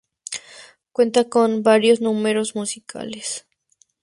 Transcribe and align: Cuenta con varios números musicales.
Cuenta 0.93 1.29
con 1.29 1.61
varios 1.61 2.01
números 2.01 2.55
musicales. 2.55 3.45